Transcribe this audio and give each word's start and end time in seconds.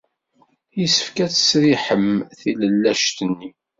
Yessefk 0.79 1.17
ad 1.25 1.31
tesriḥem 1.31 2.09
tilellac-nni. 2.39 3.49